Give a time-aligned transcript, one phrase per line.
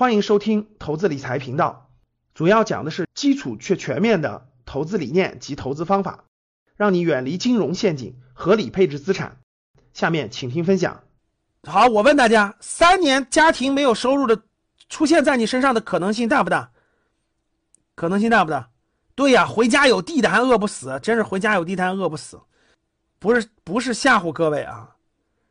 [0.00, 1.90] 欢迎收听投资理财频道，
[2.32, 6.24] 主要讲的是基础却全面的投资理念及投资方法，
[6.74, 9.36] 让你远离金融陷阱，合理配置资产。
[9.92, 11.02] 下面请听分享。
[11.64, 14.42] 好，我问大家，三年家庭没有收入的
[14.88, 16.70] 出现在你身上的可能性大不大？
[17.94, 18.70] 可能性大不大？
[19.14, 22.40] 对呀，回家有地的还饿不死，真是回家有地摊饿不死，
[23.18, 24.96] 不是不是吓唬各位啊，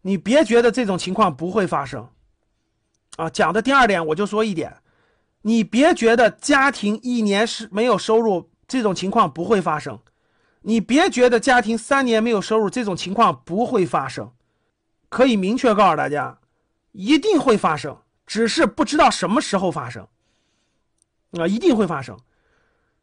[0.00, 2.08] 你别觉得这种情况不会发生。
[3.16, 4.74] 啊，讲的第二点我就说一点，
[5.42, 9.98] 你别觉得家庭一年是没有收入这种情况不会发生，
[10.62, 14.30] 你别觉得家庭三年没有收入这种情况不会发生，
[15.08, 16.38] 可以明确告诉大家，
[16.92, 20.06] 一定会发生，只是不知道什么时候发生。
[21.32, 22.18] 啊，一定会发生，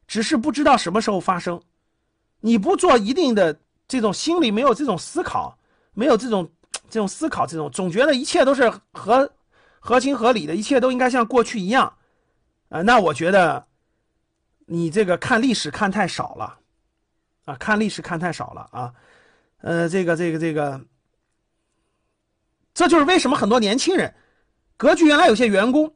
[0.07, 1.61] 只是不知道什么时候发生。
[2.39, 5.57] 你不做一定的这种心里没有这种思考，
[5.93, 6.49] 没有这种
[6.89, 9.31] 这种思考，这种总觉得一切都是和。
[9.87, 11.93] 合情合理的一切都应该像过去一样，
[12.67, 13.65] 啊，那我觉得
[14.65, 16.59] 你这个看历史看太少了，
[17.45, 18.93] 啊，看历史看太少了啊，
[19.61, 20.81] 呃，这个这个这个，
[22.73, 24.13] 这就是为什么很多年轻人，
[24.75, 25.93] 格局原来有些员工，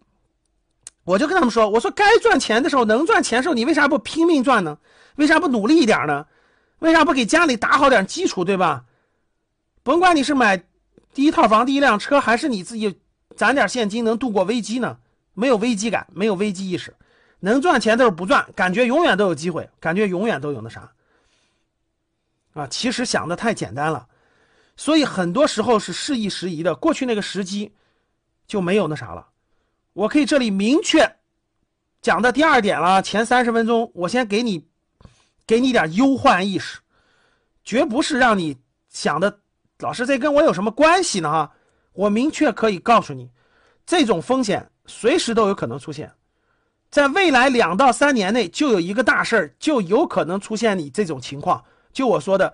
[1.03, 4.77] 我就跟他们说，我说该赚钱的时候能赚钱时候，你为啥不拼命赚呢？
[5.17, 6.25] 为啥不努力一点呢？
[6.79, 8.85] 为啥不给家里打好点基础，对吧？
[9.83, 10.63] 甭管你是买
[11.13, 13.00] 第一套房、第一辆车，还是你自己。
[13.35, 14.97] 攒点现金能度过危机呢？
[15.33, 16.93] 没有危机感，没有危机意识，
[17.39, 20.91] 能赚钱都是不赚，感觉永远都有机会，感觉永远都有那啥
[22.53, 22.67] 啊！
[22.67, 24.05] 其实想的太简单了，
[24.75, 26.75] 所以很多时候是适宜时宜的。
[26.75, 27.71] 过去那个时机
[28.45, 29.25] 就没有那啥了。
[29.93, 31.15] 我可以这里明确
[32.01, 34.67] 讲的第二点了，前三十分钟我先给你
[35.47, 36.79] 给你点忧患意识，
[37.63, 38.57] 绝不是让你
[38.89, 39.39] 想的，
[39.79, 41.31] 老师这跟我有什么关系呢？
[41.31, 41.53] 哈。
[41.93, 43.29] 我明确可以告诉你，
[43.85, 46.11] 这种风险随时都有可能出现，
[46.89, 51.63] 在未来两到三年内就有一个大事儿，就有可能出现你这种情况。
[51.91, 52.53] 就我说的，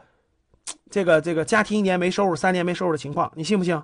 [0.89, 3.81] 这个这个家庭一年没收入、三年没收入的情况，你信不信？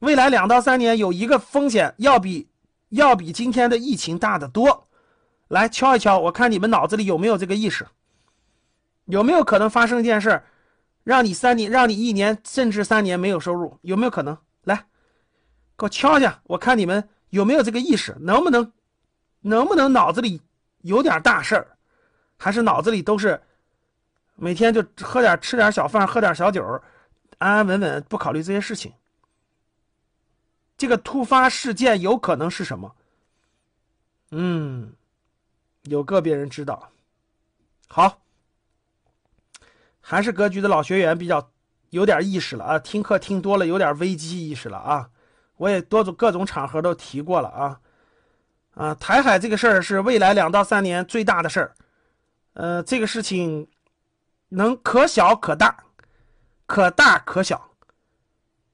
[0.00, 2.48] 未来两到三年有一个风险要比
[2.90, 4.88] 要比今天的疫情大得多。
[5.48, 7.86] 来敲一敲，我看你们脑子里有没有这个意识？
[9.06, 10.42] 有没有可能发生一件事？
[11.08, 14.36] 让你三年，让你一年甚至三年没有收入，有没有可能？
[14.64, 14.76] 来，
[15.74, 18.70] 给我敲一下，我看你们有没有这个意识，能不能，
[19.40, 20.42] 能不能脑子里
[20.82, 21.78] 有点大事儿，
[22.36, 23.42] 还是脑子里都是
[24.34, 26.62] 每天就喝点吃点小饭，喝点小酒，
[27.38, 28.92] 安安稳稳不考虑这些事情。
[30.76, 32.94] 这个突发事件有可能是什么？
[34.32, 34.92] 嗯，
[35.84, 36.90] 有个别人知道。
[37.88, 38.20] 好。
[40.10, 41.50] 还是格局的老学员比较
[41.90, 45.06] 有点意识了啊，听课听多了有点危机意识了啊。
[45.58, 47.78] 我也多种各种场合都提过了啊，
[48.72, 51.74] 啊，台海这个事儿是未来两到三年最大的事儿，
[52.54, 53.68] 呃，这个事情
[54.48, 55.76] 能可小可大，
[56.64, 57.70] 可大可小，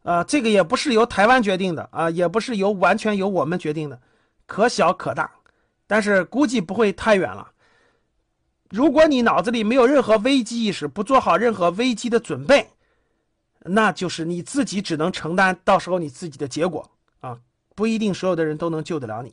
[0.05, 4.01] 啊，这个也不是由台湾决定的啊，也不是由完全由我们决定的，
[4.47, 5.29] 可小可大，
[5.89, 7.51] 但是估计不会太远了。
[8.75, 12.71] 如果你脑子里没有任何危机意识，不做好任何危机的准备，
[13.61, 16.91] 那就是你自己只能承担到时候你自己的结果
[17.21, 17.39] 啊，
[17.77, 19.33] 不一定所有的人都能救得了你。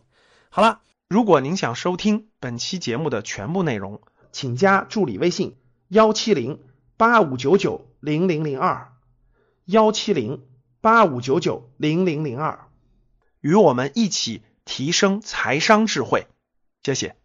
[0.52, 5.56] 好了，如果您想收听本期节目的全部内容，请加助理微信
[5.88, 6.60] 幺七零
[6.96, 8.94] 八五九九零零零二
[9.66, 10.46] 幺七零
[10.82, 12.68] 八五九九零零零二，
[13.40, 16.28] 与我们一起提升财商智慧。
[16.84, 17.16] 谢谢。